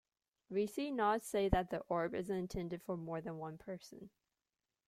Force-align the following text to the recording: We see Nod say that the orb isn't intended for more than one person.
We 0.49 0.65
see 0.65 0.89
Nod 0.89 1.21
say 1.21 1.47
that 1.49 1.69
the 1.69 1.81
orb 1.81 2.15
isn't 2.15 2.35
intended 2.35 2.81
for 2.81 2.97
more 2.97 3.21
than 3.21 3.37
one 3.37 3.59
person. 3.59 4.09